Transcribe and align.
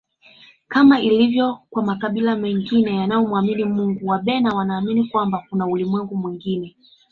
Kama 0.67 0.99
ilivyo 1.01 1.59
kwa 1.69 1.83
makabila 1.83 2.35
mengine 2.35 2.95
yanayo 2.95 3.27
mwamini 3.27 3.63
Mungu 3.63 4.07
Wabena 4.07 4.55
wanaamini 4.55 5.07
kwamba 5.09 5.45
kuna 5.49 5.67
ulimwengu 5.67 6.15
mwingine 6.15 6.77